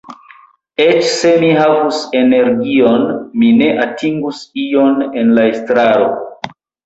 Eĉ 0.85 1.01
se 1.15 1.33
mi 1.43 1.49
havus 1.57 1.99
energion, 2.21 3.05
mi 3.43 3.51
ne 3.59 3.69
atingus 3.85 4.41
ion 4.65 4.97
en 5.23 5.35
la 5.41 5.45
estraro. 5.53 6.09